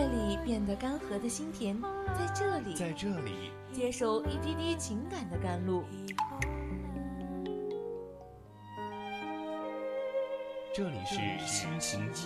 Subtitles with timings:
[0.00, 1.78] 岁月里变得干涸的心田，
[2.16, 5.84] 在这里，在这里接受一滴滴情感的甘露。
[10.72, 12.19] 这里是心情驿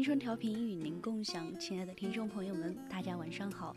[0.00, 3.76] 青春调频与您共享，亲爱的听众朋友们，大家晚上好。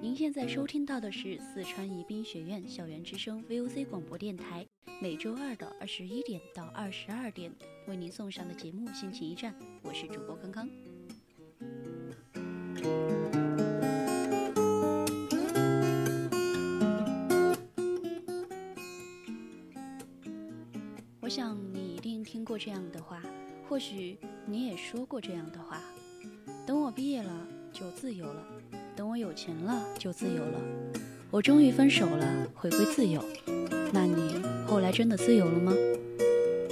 [0.00, 4.64] 您现在收听到的是四川宜宾学院校园之声 VOC 广播电台，
[5.02, 7.52] 每周二的二十一点到二十二点
[7.88, 10.68] 为您送上的节目《心情驿站》，我是主播康康。
[21.20, 23.20] 我想你一定听过这样的话。
[23.68, 24.16] 或许
[24.48, 25.80] 你也说过这样的话：
[26.64, 27.30] 等我毕业了
[27.72, 28.46] 就自由了，
[28.94, 30.60] 等我有钱了就自由了，
[31.32, 33.20] 我终于分手了，回归自由。
[33.92, 35.74] 那你后来真的自由了吗？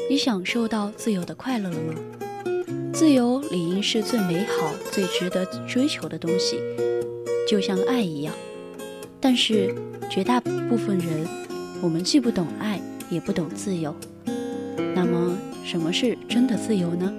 [0.08, 1.95] 你享受到自由的快乐了吗？
[2.92, 6.61] 自由理应是最美好、最值得追求的东西，
[7.48, 8.33] 就像爱一样。
[9.20, 9.75] 但是
[10.08, 11.27] 绝大部分人，
[11.83, 12.80] 我们既不懂爱，
[13.11, 13.92] 也不懂自由。
[14.95, 15.36] 那么。
[15.64, 17.11] 什么是真的自由呢？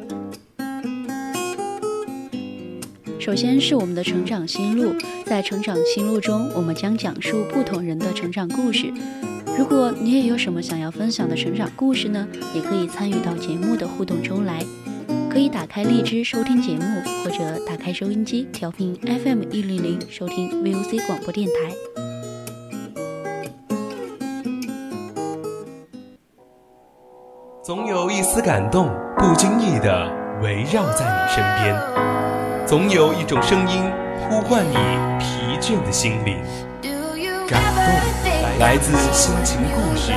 [3.26, 4.94] 首先是我们的成长心路，
[5.26, 8.94] 在成长心路中，我们将讲述不同人的成长故事。
[9.58, 14.64] 如果你也有什么想要分享的成长故事呢，也可以参与到节目的互动中来。
[15.28, 21.74] 可以打开荔枝收听节目，或者打开收音机调频 FM 一零零收听 VOC 广播电台。
[27.64, 30.12] 总有一丝感动，不经意地
[30.44, 31.76] 围绕在你身边；
[32.66, 33.84] 总有一种声音
[34.28, 34.74] 呼唤你
[35.20, 36.40] 疲倦的心灵。
[37.48, 40.12] 感动来自心情故事，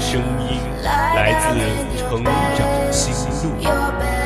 [0.00, 1.54] 声音来自
[1.96, 4.17] 成长心路。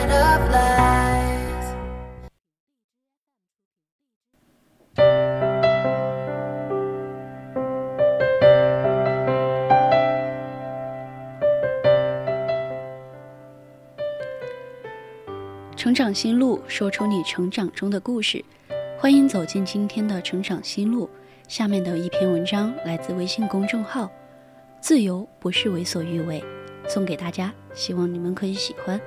[15.82, 18.44] 成长心路，说出你成长中的故事。
[18.96, 21.10] 欢迎走进今天的成长心路。
[21.48, 24.08] 下面的一篇文章来自微信公众号
[24.80, 26.40] “自由不是为所欲为”，
[26.86, 29.00] 送给大家，希望你们可以喜欢。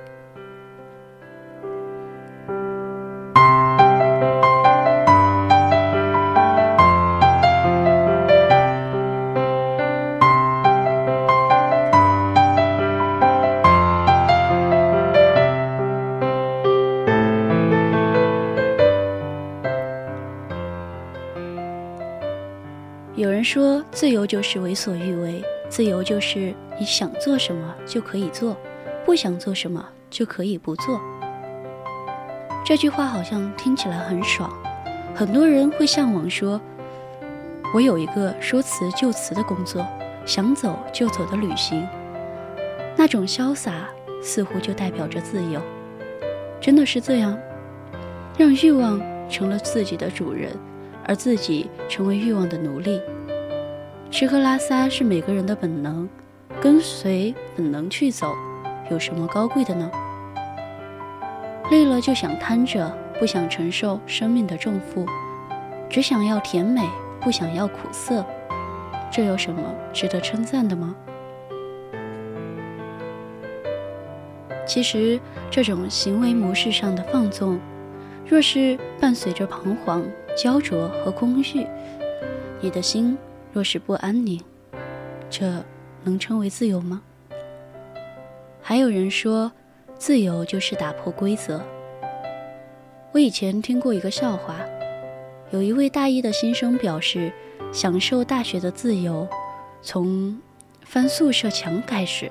[23.96, 28.54] 自由就是为所欲为，自由就是你想做什么就可以做，
[29.06, 31.00] 不想做什么就可以不做。
[32.62, 34.52] 这句话好像听起来很爽，
[35.14, 36.60] 很多人会向往说
[37.72, 39.82] ：“我有一个说辞就辞的工作，
[40.26, 41.88] 想走就走的旅行。”
[42.98, 43.88] 那种潇洒
[44.22, 45.58] 似乎就代表着自由，
[46.60, 47.34] 真的是这样？
[48.36, 50.54] 让欲望成了自己的主人，
[51.06, 53.00] 而自己成为欲望的奴隶。
[54.10, 56.08] 吃喝拉撒是每个人的本能，
[56.60, 58.32] 跟随本能去走，
[58.90, 59.90] 有什么高贵的呢？
[61.70, 65.04] 累了就想瘫着，不想承受生命的重负，
[65.90, 66.88] 只想要甜美，
[67.20, 68.24] 不想要苦涩，
[69.10, 69.62] 这有什么
[69.92, 70.94] 值得称赞的吗？
[74.64, 75.20] 其实，
[75.50, 77.58] 这种行为模式上的放纵，
[78.26, 80.04] 若是伴随着彷徨、
[80.36, 81.66] 焦灼和空虚，
[82.60, 83.18] 你的心。
[83.56, 84.38] 若是不安宁，
[85.30, 85.64] 这
[86.04, 87.00] 能称为自由吗？
[88.60, 89.50] 还有人说，
[89.96, 91.62] 自由就是打破规则。
[93.12, 94.56] 我以前听过一个笑话，
[95.52, 97.32] 有一位大一的新生表示，
[97.72, 99.26] 享受大学的自由，
[99.80, 100.38] 从
[100.82, 102.30] 翻宿舍墙开始。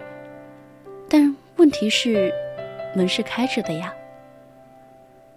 [1.10, 2.32] 但问题是，
[2.96, 3.92] 门是开着的呀。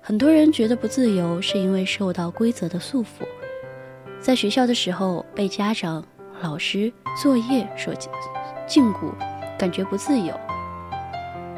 [0.03, 3.25] 很多人觉得不自由，是因为受到规则的束缚，
[4.29, 6.05] 在学校的时候被家长、
[6.43, 6.93] 老师、
[7.23, 7.95] 作业所
[8.67, 9.11] 禁锢，
[9.59, 10.35] 感觉不自由；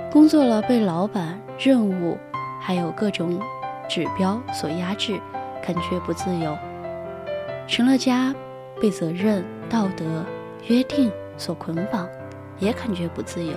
[0.09, 2.17] 工作了被老板、任务
[2.61, 3.41] 还有各种
[3.89, 5.21] 指标所压制，
[5.61, 6.57] 感觉不自由；
[7.67, 8.33] 成了家，
[8.81, 10.25] 被责任、道德、
[10.69, 12.09] 约定所捆绑，
[12.61, 13.53] 也感觉不自由。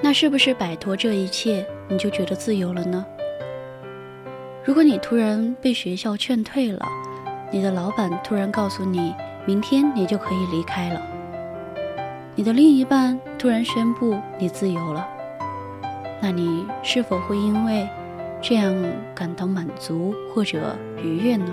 [0.00, 3.04] 那是不是摆脱这一切，你就觉得自由了呢？
[4.64, 6.86] 如果你突然被学校劝退了，
[7.50, 9.12] 你的老板突然告诉你，
[9.44, 11.02] 明天你就可以离开了，
[12.36, 15.04] 你的另一半突然宣布你自由了，
[16.20, 17.88] 那你是否会因为
[18.40, 18.72] 这样
[19.12, 21.52] 感到满足或者愉悦呢？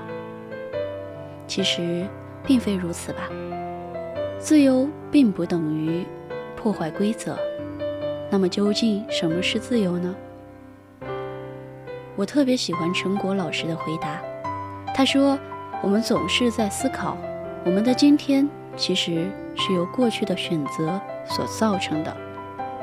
[1.48, 2.06] 其实
[2.46, 3.28] 并非如此吧。
[4.38, 6.06] 自由并不等于
[6.56, 7.36] 破坏规则。
[8.30, 10.16] 那么究竟什么是自由呢？
[12.20, 14.22] 我特别喜欢陈果老师的回答。
[14.94, 15.40] 他说
[15.82, 17.16] ：“我们总是在思考，
[17.64, 18.46] 我们的今天
[18.76, 22.14] 其实是由过去的选择所造成的。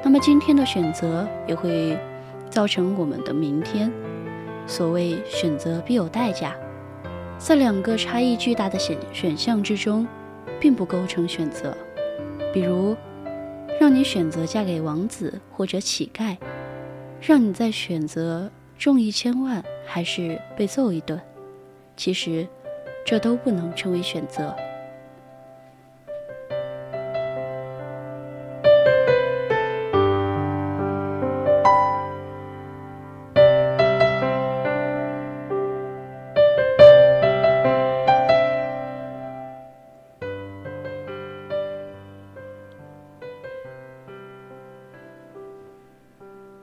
[0.03, 1.99] 那么今天的选择也会
[2.49, 3.93] 造成我们的明天。
[4.67, 6.57] 所谓选择必有代价，
[7.37, 10.09] 在两个差异巨大的选选项之中，
[10.59, 11.77] 并不构成选择。
[12.55, 12.97] 比如。”
[13.79, 16.35] 让你选择嫁给王子或者乞丐，
[17.21, 21.21] 让你在选择中一千万还是被揍一顿，
[21.97, 22.47] 其实
[23.05, 24.55] 这都不能称为选择。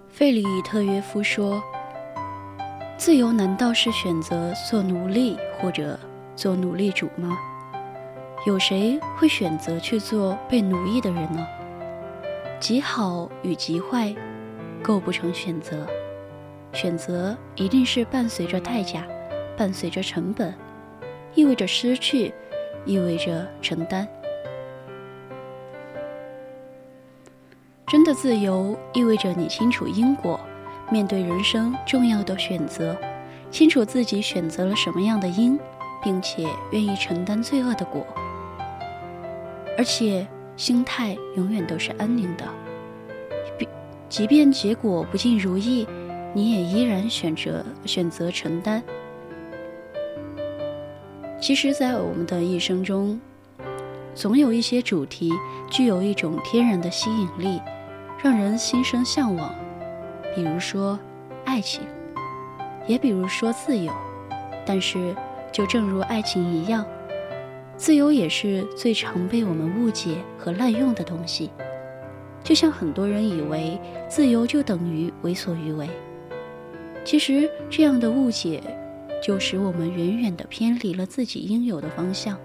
[0.09, 1.61] 费里特约夫说
[3.13, 5.99] ：“自由难道是选择做奴隶或者
[6.35, 7.37] 做奴隶主吗？
[8.47, 11.45] 有谁会选择去做被奴役的人呢？
[12.59, 14.15] 极好与极坏，
[14.81, 15.85] 构不成选择。
[16.71, 19.05] 选择一定是伴随着代价，
[19.55, 20.51] 伴随着成本，
[21.35, 22.33] 意味着失去，
[22.83, 24.07] 意味着承担。”
[27.85, 30.39] 真的自由意味着你清楚因果，
[30.93, 32.95] 面对人生重要的选择，
[33.49, 35.59] 清楚自己选择了什么样的因，
[36.03, 38.05] 并且愿意承担罪恶的果，
[39.75, 42.45] 而且心态永远都是安宁的。
[44.07, 45.87] 即便结果不尽如意，
[46.31, 48.83] 你也依然选择选择承担。
[51.41, 53.19] 其实，在我们的一生中，
[54.13, 55.31] 总有一些主题
[55.71, 57.59] 具有一种天然的吸引力。
[58.21, 59.53] 让人心生向往，
[60.35, 60.99] 比如说
[61.45, 61.81] 爱情，
[62.87, 63.91] 也比如说自由。
[64.65, 65.15] 但是，
[65.51, 66.85] 就正如爱情一样，
[67.75, 71.49] 自由也是最常被我们误解和滥用的东西。
[72.43, 75.89] 就像很多人以为自由就等于为所欲为，
[77.05, 78.61] 其实这样的误解
[79.21, 82.37] 就使我们远远地偏离了自己应有的方向，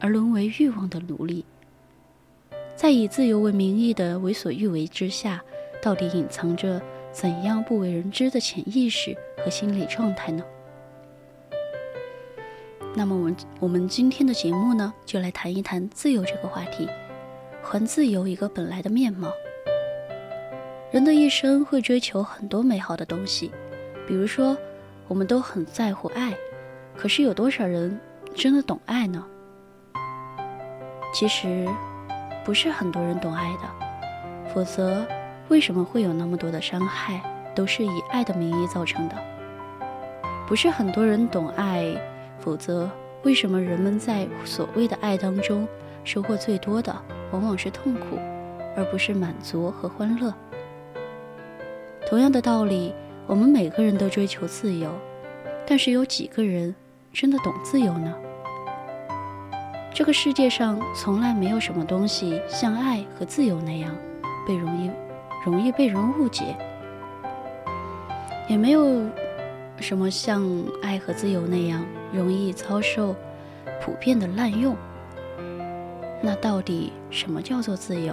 [0.00, 1.44] 而沦为欲望的奴隶。
[2.76, 5.42] 在以自由为名义的为所欲为之下，
[5.80, 6.80] 到底隐藏着
[7.18, 10.44] 怎样不为人知的潜意识和心理状态呢？
[12.94, 16.86] 那么，我们我们今天的节目呢，就来谈一谈自由这个话题，
[17.62, 19.32] 还自由一个本来的面貌。
[20.90, 23.50] 人的一生会追求很多美好的东西，
[24.06, 24.54] 比如说，
[25.08, 26.34] 我们都很在乎爱，
[26.94, 27.98] 可是有多少人
[28.34, 29.24] 真的懂爱呢？
[31.14, 31.66] 其实。
[32.44, 35.04] 不是很多人懂爱的，否则
[35.48, 37.20] 为什么会有那么多的伤害
[37.54, 39.16] 都是以爱的名义造成的？
[40.46, 41.94] 不是很多人懂爱，
[42.38, 42.90] 否则
[43.22, 45.66] 为什么人们在所谓的爱当中
[46.04, 46.94] 收获最多的
[47.32, 48.18] 往往是痛苦，
[48.76, 50.32] 而不是满足和欢乐？
[52.08, 52.94] 同样的道理，
[53.26, 54.90] 我们每个人都追求自由，
[55.66, 56.74] 但是有几个人
[57.12, 58.14] 真的懂自由呢？
[59.92, 63.96] 这个世界上从来没有什么东西像爱和自由那样
[64.46, 64.90] 被容易
[65.46, 66.56] 容易被人误解，
[68.48, 69.08] 也没有
[69.78, 70.44] 什么像
[70.82, 73.14] 爱和自由那样容易遭受
[73.80, 74.76] 普遍的滥用。
[76.20, 78.12] 那到底什么叫做自由？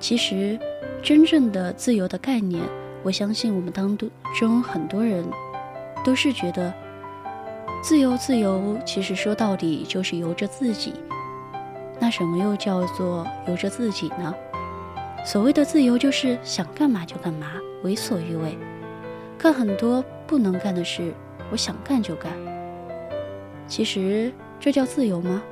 [0.00, 0.58] 其实，
[1.00, 2.60] 真正的自由的概念，
[3.04, 3.96] 我相信我们当
[4.36, 5.24] 中很多人
[6.04, 6.74] 都是觉得。
[7.80, 10.94] 自由，自由，其实说到底就是由着自己。
[12.00, 14.34] 那什么又叫做由着自己呢？
[15.24, 18.56] 所谓的自由，就是想干嘛就干嘛，为所欲为。
[19.38, 21.12] 干很多不能干的事，
[21.50, 22.32] 我想干就干。
[23.66, 25.42] 其实这叫自由吗？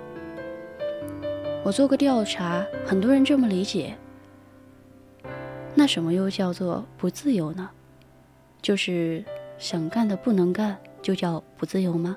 [1.64, 3.94] 我做个调查，很多人这么理解。
[5.74, 7.70] 那什么又叫做不自由呢？
[8.60, 9.24] 就是
[9.58, 12.16] 想干的不能干，就叫不自由吗？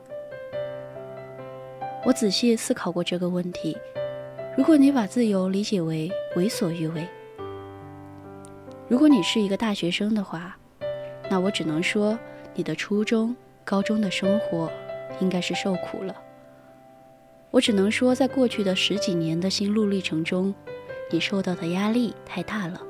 [2.03, 3.77] 我仔细思考过这个问题。
[4.57, 7.07] 如果你把自由理解为为所欲为，
[8.91, 10.53] 如果你是一个大学生的话，
[11.29, 12.19] 那我只能说
[12.53, 13.33] 你的初中、
[13.63, 14.69] 高中的生活
[15.21, 16.13] 应该是受苦了。
[17.51, 20.53] 我只能说，在过去的十几年的心路历程中，
[21.09, 22.81] 你受到的压力太大了。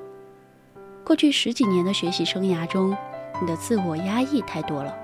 [1.03, 2.97] 过去十几年的学习生涯中，
[3.39, 4.97] 你的自我压抑太多了。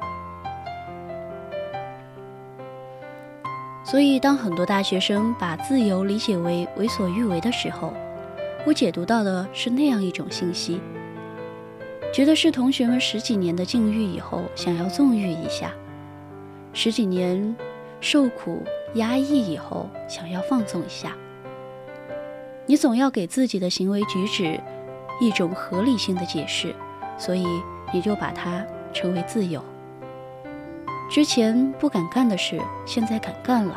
[3.84, 7.94] 所以，当很多大学生把自由理解为为所欲为的时候，
[8.68, 10.82] 我解读到的是那样一种信息，
[12.14, 15.72] 觉得是同学们十几年的禁欲以后想要纵欲一下，
[16.74, 17.56] 十几年
[18.02, 18.62] 受苦
[18.96, 21.16] 压抑以后想要放纵一下。
[22.66, 24.60] 你总要给自己的行为举止
[25.22, 26.76] 一种合理性的解释，
[27.18, 27.48] 所以
[27.94, 29.64] 你就把它称为自由。
[31.10, 33.76] 之前不敢干的事，现在敢干了；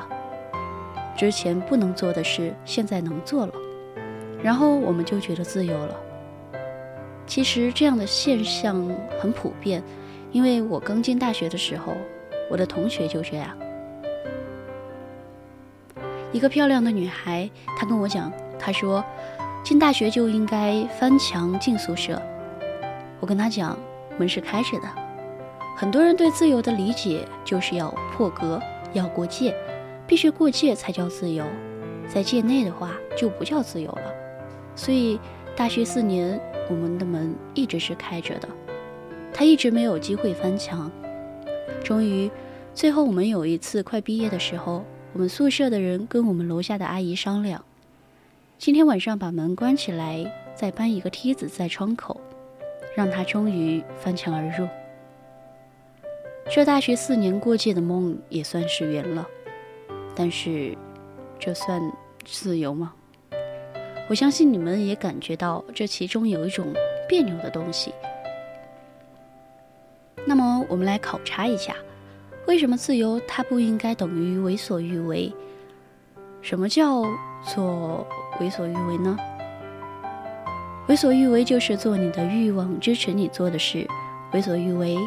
[1.17, 3.55] 之前不能做的事，现在能做了。
[4.43, 5.95] 然后我们就觉得自由了。
[7.27, 8.75] 其实这样的现象
[9.21, 9.83] 很普遍，
[10.33, 11.93] 因为我刚进大学的时候，
[12.51, 13.57] 我的同学就这样。
[16.33, 19.05] 一个漂亮的女孩，她跟我讲，她说，
[19.63, 22.21] 进大学就应该翻墙进宿舍。
[23.21, 23.79] 我跟她讲，
[24.19, 24.89] 门是开着的。
[25.77, 28.61] 很多人对自由的理解就是要破格，
[28.93, 29.55] 要过界，
[30.07, 31.45] 必须过界才叫自由，
[32.13, 34.20] 在界内的话就不叫自由了。
[34.81, 35.21] 所以
[35.55, 38.49] 大学四年，我们的门一直是开着的，
[39.31, 40.91] 他一直没有机会翻墙。
[41.85, 42.31] 终于，
[42.73, 44.83] 最后我们有一次快毕业的时候，
[45.13, 47.63] 我们宿舍的人跟我们楼下的阿姨商量，
[48.57, 52.19] 今天晚上把门关起来，再搬一个梯子在窗口，
[52.97, 54.67] 让他终于翻墙而入。
[56.51, 59.29] 这大学四年过界的梦也算是圆了，
[60.15, 60.75] 但是，
[61.39, 61.83] 这算
[62.25, 62.95] 自由吗？
[64.11, 66.67] 我相信你们也感觉到这其中有一种
[67.09, 67.95] 别扭的东西。
[70.27, 71.77] 那么，我们来考察一下，
[72.49, 75.33] 为什么自由它不应该等于为所欲为？
[76.43, 77.05] 什么叫
[77.45, 78.05] 做
[78.41, 79.17] 为所欲为呢？
[80.89, 83.87] 为所欲为就是做你的欲望支持你做的事，
[84.33, 84.99] 为所欲为。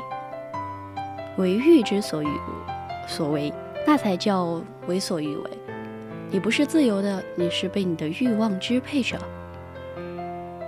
[1.38, 2.30] 为欲之所欲
[3.06, 3.54] 所为，
[3.86, 5.63] 那才叫为所欲为。
[6.34, 9.20] 你不是自由的，你是被你的欲望支配着，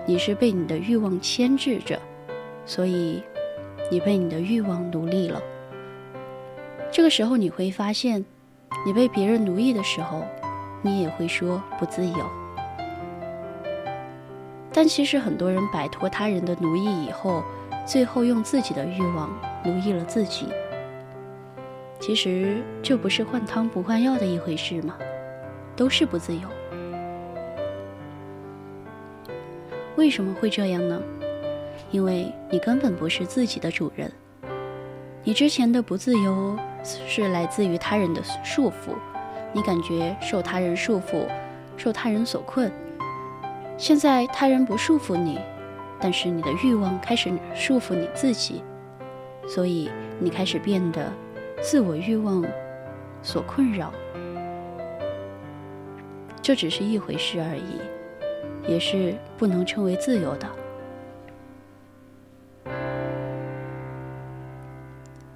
[0.05, 1.99] 你是被你的欲望牵制着，
[2.67, 3.23] 所以
[3.89, 5.41] 你被你的欲望奴役了。
[6.91, 8.23] 这个时候你会发现，
[8.85, 10.23] 你被别人奴役的时候，
[10.83, 12.29] 你也会说不自由。
[14.71, 17.43] 但其实很多人摆脱他人的奴役以后，
[17.87, 19.35] 最后用自己的欲望。
[19.63, 20.45] 奴役了自己，
[21.99, 24.95] 其实这不是换汤不换药的一回事吗？
[25.75, 26.41] 都是不自由。
[29.95, 31.01] 为什么会这样呢？
[31.91, 34.11] 因为你根本不是自己的主人。
[35.23, 38.93] 你之前的不自由是来自于他人的束缚，
[39.53, 41.27] 你感觉受他人束缚，
[41.77, 42.71] 受他人所困。
[43.77, 45.39] 现在他人不束缚你，
[45.99, 48.61] 但是你的欲望开始束缚你自己。
[49.47, 49.89] 所以
[50.19, 51.11] 你开始变得
[51.61, 52.43] 自我欲望
[53.21, 53.93] 所困扰，
[56.45, 60.47] 这只是一回事而已，也是不能称为自由的。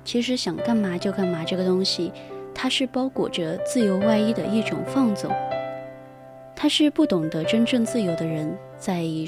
[0.03, 2.13] 其实想干嘛就干嘛这个东西，
[2.53, 5.31] 它是包裹着自由外衣的一种放纵，
[6.55, 9.27] 它是不懂得真正自由的人在以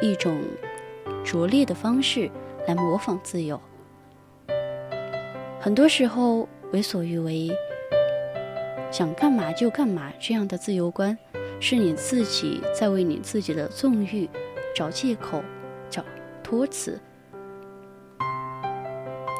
[0.00, 0.40] 一种
[1.22, 2.30] 拙劣的方式
[2.66, 3.60] 来模仿自由。
[5.60, 7.50] 很多时候，为所欲为、
[8.90, 11.16] 想干嘛就干嘛这样的自由观，
[11.60, 14.28] 是你自己在为你自己的纵欲
[14.74, 15.42] 找借口、
[15.90, 16.02] 找
[16.42, 16.98] 托词。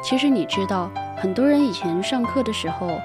[0.03, 2.99] 其实你知道，很多人以前上课的时候，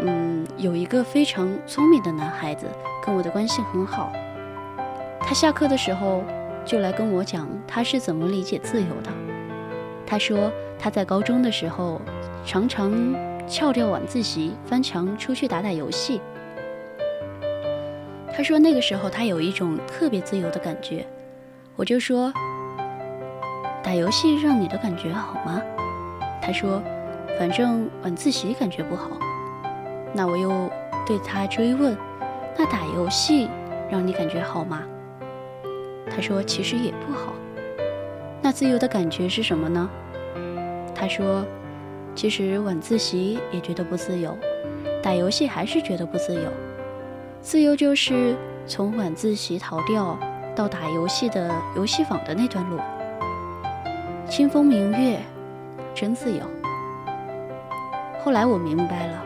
[0.00, 2.66] 嗯，有一个非常聪明的男孩子，
[3.04, 4.12] 跟我的关系很好。
[5.20, 6.24] 他下课的时候
[6.64, 9.10] 就来跟我讲他是怎么理解自由的。
[10.06, 12.00] 他说他在高中的时候。
[12.42, 12.90] 常常
[13.50, 16.20] 翘掉晚自习，翻墙出去打打游戏。
[18.32, 21.04] 他他说那个时候他有一种特别自由的感觉。
[21.76, 22.32] 我就说，
[23.82, 25.60] 打游戏让你的感觉好吗？
[26.40, 26.82] 他说，
[27.38, 29.10] 反正晚自习感觉不好。
[30.14, 30.70] 那我又
[31.06, 31.94] 对他追问，
[32.56, 33.46] 那打游戏
[33.90, 34.84] 让你感觉好吗？
[36.10, 37.34] 他说其实也不好。
[38.40, 39.90] 那自由的感觉是什么呢？
[40.94, 41.44] 他说，
[42.14, 44.36] 其实晚自习也觉得不自由，
[45.02, 46.50] 打游戏还是觉得不自由。
[47.40, 48.36] 自由就是
[48.66, 50.18] 从晚自习逃掉。
[50.56, 52.76] 到打游戏的游戏坊的那段路，
[54.28, 55.20] 清风明月，
[55.94, 56.40] 真自由。
[58.20, 59.24] 后来我明白了，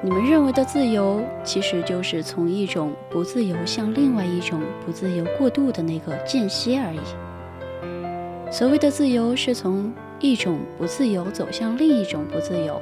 [0.00, 8.50] 你们认为的自由，其实就是从一种不自由向另外一种不自由过渡的那个间歇而已。
[8.50, 12.80] 所谓的自由，是从一种不自由走向另一种不自由，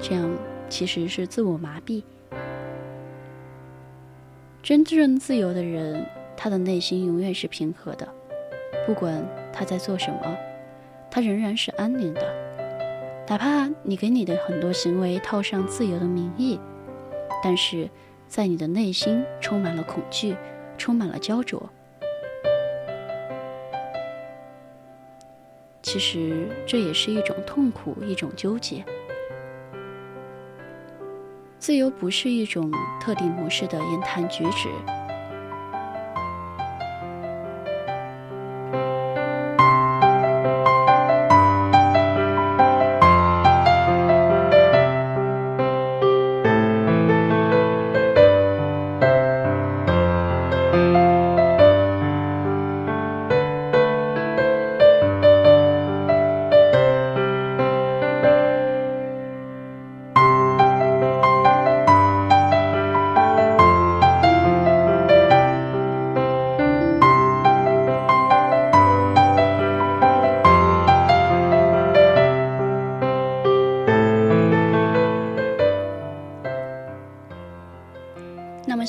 [0.00, 0.30] 这样
[0.68, 2.02] 其实是自我麻痹。
[4.62, 6.04] 真正自由的人。
[6.34, 8.08] 他的内心永远是平和的，
[8.84, 10.36] 不管他在做什么，
[11.08, 12.22] 他仍然是安宁的。
[13.28, 16.58] 哪怕你给你的很多行为套上自由的名义，
[17.44, 17.88] 但是
[18.26, 20.34] 在你的内心充满了恐惧，
[20.76, 21.70] 充满了焦灼。
[25.92, 28.82] 其实这也是一种痛苦，一种纠结。
[31.58, 34.70] 自由不是一种特定模式的言谈举止。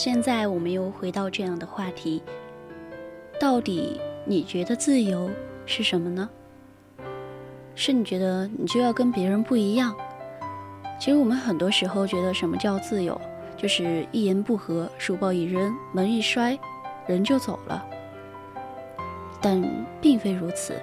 [0.04, 2.22] 现在我们又回到这样的话题，
[3.40, 5.32] 到底你觉得自由
[5.66, 6.30] 是什么呢？
[7.74, 9.96] 是你觉得你就要跟别人不一样？
[11.00, 13.18] 其实我们很多时候觉得什么叫自由，
[13.56, 16.60] 就是一言不合，书包一扔，门一摔，
[17.08, 17.82] 人就走了。
[19.40, 19.64] 但
[20.02, 20.74] 并非如此，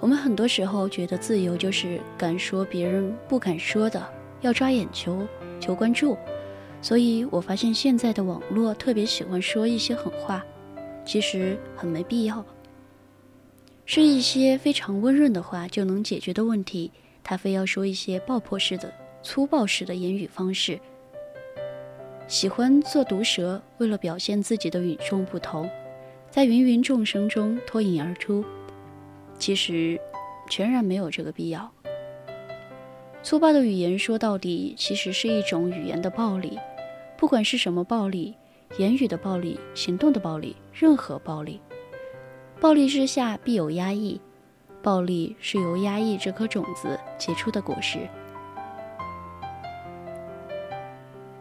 [0.00, 4.04] 我们很多时候觉得自由就是敢说别人不敢说的，
[4.40, 5.24] 要抓眼球，
[5.60, 6.18] 求关注。
[6.84, 10.44] 所以我发现现在的网络特别喜欢说一些狠话，
[11.02, 12.44] 其实很没必要。
[13.86, 16.90] 是一些非常温润的话就能解决的问题，
[17.22, 18.92] 他非要说一些爆破式的、
[19.22, 20.78] 粗暴式的言语方式。
[22.28, 25.66] 喜欢做毒舌，为了表现自己的与众不同，
[26.30, 28.44] 在芸芸众生中脱颖而出，
[29.38, 29.98] 其实
[30.50, 31.72] 全然没有这个必要。
[33.22, 36.58] 粗暴的语言说到底，其实是一种语言的暴力。
[37.24, 38.36] 不管是什么暴力，
[38.76, 41.58] 言语的暴力，行动的暴力，任何暴力，
[42.60, 44.20] 暴力之下必有压抑，
[44.82, 48.06] 暴力是由压抑这颗种子结出的果实。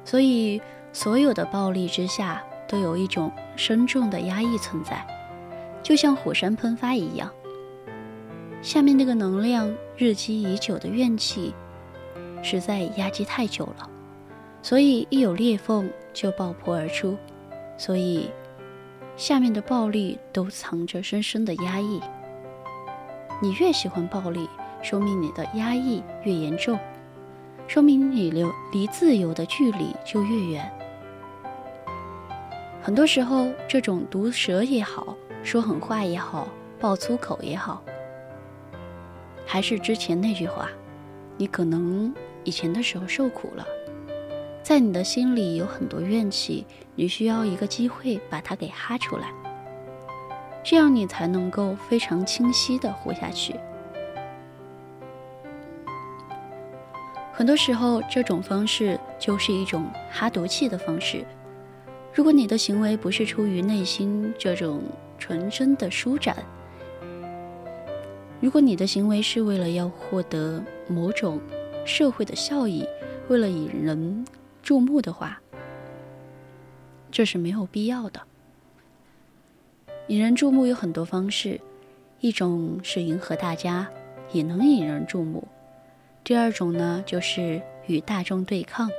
[0.05, 0.61] 所以，
[0.93, 5.05] 所有的暴力之下都有一种深重的压抑存在，
[5.83, 7.29] 就像火山喷发一样，
[8.61, 11.53] 下面那个能量日积已久的怨气，
[12.41, 13.89] 实在压积太久了。
[14.63, 17.17] 所以一有裂缝就爆破而出，
[17.77, 18.31] 所以
[19.17, 22.01] 下面的暴力都藏着深深的压抑。
[23.41, 24.49] 你越喜欢暴力，
[24.81, 26.79] 说明你的压抑越严重，
[27.67, 30.71] 说明你离离自由的距离就越远。
[32.81, 36.47] 很多时候，这种毒舌也好，说狠话也好，
[36.79, 37.83] 爆粗口也好，
[39.45, 40.69] 还是之前那句话，
[41.35, 42.13] 你可能
[42.45, 43.67] 以前的时候受苦了。
[44.63, 49.27] 在你的心里有很多怨气，你需要一个机会把它给哈出来，
[50.63, 53.53] 这样你才能够非常清晰的活下去。
[57.33, 61.25] 很多时候，这种方式就是一种哈毒气的方式。
[62.13, 64.81] 如果你的行为不是出于内心这种
[65.19, 66.37] 纯真的舒展，
[68.39, 71.41] 如果你的行为是为了要获得某种
[71.85, 72.87] 社会的效益，
[73.27, 74.23] 为了引人。
[74.63, 75.41] 注目的话，
[77.11, 78.21] 这是没有必要的。
[80.07, 81.59] 引人注目有很多方式，
[82.21, 83.89] 一种是迎合大家，
[84.31, 85.43] 也能引人注目；
[86.23, 88.89] 第二种呢，就是与大众对抗，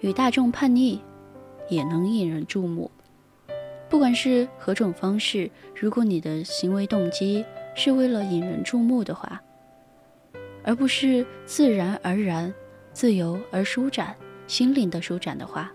[0.00, 1.00] 与大众叛逆，
[1.70, 2.90] 也能引人注目。
[3.88, 7.42] 不管是何种方式，如果你的行为动机
[7.74, 9.42] 是为了引人注目的话，
[10.62, 12.52] 而不是自然而然、
[12.92, 14.16] 自由而舒展、
[14.52, 15.72] 心灵的舒展的话，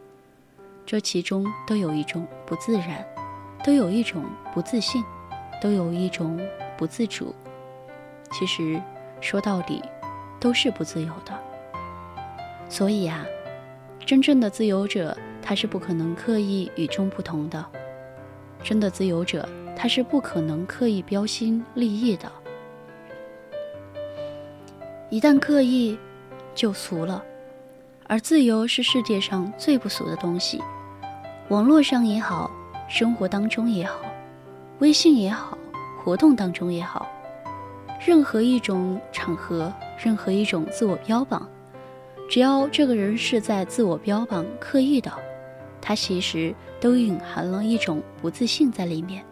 [0.85, 3.03] 这其中都有一种不自然，
[3.65, 5.03] 都有一种不自信，
[5.59, 6.39] 都有一种
[6.77, 7.33] 不自主。
[8.31, 8.79] 其实
[9.19, 9.81] 说到底，
[10.39, 11.33] 都是不自由的。
[12.69, 13.25] 所以啊，
[14.05, 17.65] 真正的自由者，他是不可能刻意与众不同的。
[18.63, 22.31] 真的自由者，他是不可能刻意标新立异的。
[25.09, 25.97] 一旦刻意，
[26.53, 27.25] 就俗了。
[28.07, 30.61] 而自由是世界上最不俗的东西。
[31.49, 32.49] 网络上也好，
[32.87, 33.99] 生活当中也好，
[34.79, 35.57] 微信也好，
[36.01, 37.07] 活动当中也好，
[38.05, 41.47] 任何一种场合，任何一种自我标榜，
[42.29, 45.11] 只要这个人是在自我标榜刻意的。
[45.81, 49.23] 他其实都隐含了一种不自信在里面。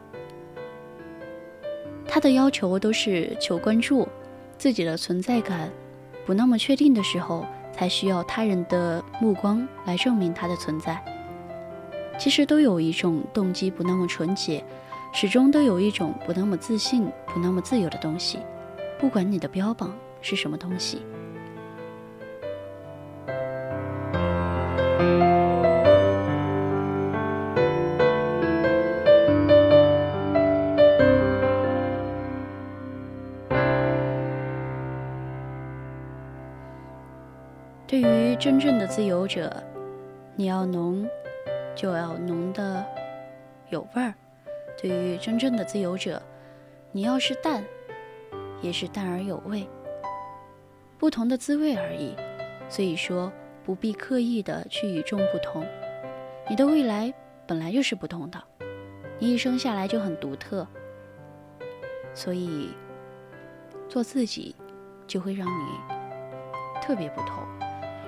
[2.08, 4.08] 他的要求都是求关注，
[4.58, 5.70] 自己的存在感
[6.26, 11.04] 不那么确定的时候，才需要他人的目光来证明他的存在。
[12.18, 14.64] 其实都有一种动机不那么纯洁，
[15.12, 18.40] 始终都有一种不那么自信、不那么自由的东西。
[18.98, 21.02] 不管你的标榜是什么东西。
[37.98, 39.50] 对于真正的自由者，
[40.36, 41.08] 你要浓，
[41.74, 42.86] 就要浓的
[43.70, 44.14] 有味儿；
[44.78, 46.22] 对于真正的自由者，
[46.92, 47.64] 你要是淡，
[48.62, 49.66] 也是淡而有味。
[51.00, 52.18] 不同的滋味而已。
[52.68, 53.32] 所以说，
[53.64, 55.66] 不必刻意的去与众不同。
[56.50, 57.14] 你的未来
[57.48, 58.38] 本来就是不同的，
[59.20, 60.68] 你一生下来就很独特。
[62.14, 62.74] 所以，
[63.88, 64.54] 做自己
[65.08, 65.70] 就会让你
[66.82, 67.38] 特别不同。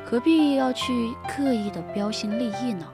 [0.10, 2.88] 何必要去刻意的标新立异呢？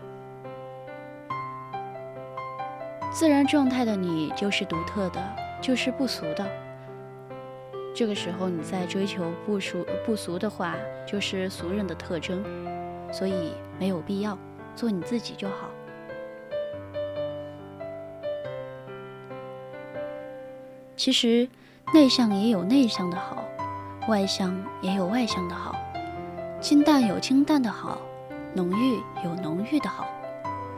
[3.11, 5.21] 自然状态的你就是独特的，
[5.61, 6.43] 就是不俗的。
[7.93, 12.43] 这个时候你在追求不俗不俗的话，就是俗人的特征，
[13.11, 14.35] 所以没有必要
[14.75, 15.69] 做你自己就好。
[20.97, 21.47] 其实
[21.93, 23.43] 内向也有内向的好，
[24.09, 25.75] 外向也有外向的好。
[26.63, 27.97] 清淡有清淡的好，
[28.55, 28.95] 浓郁
[29.25, 30.07] 有浓郁的好，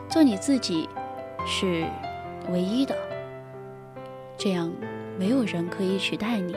[0.08, 0.88] 做你自己
[1.46, 1.86] 是
[2.50, 2.92] 唯一的，
[4.36, 4.68] 这样
[5.16, 6.56] 没有人可以取代你。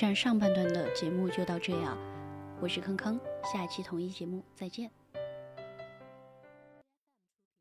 [0.00, 1.94] 站上半段的节目就到这样，
[2.58, 3.20] 我是康康，
[3.52, 4.90] 下期同一节目再见。